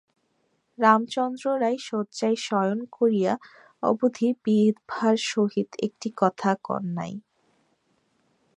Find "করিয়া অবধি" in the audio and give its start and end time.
2.91-4.27